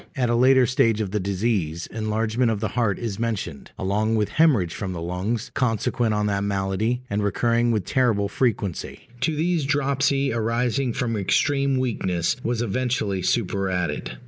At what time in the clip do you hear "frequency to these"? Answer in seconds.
8.27-9.63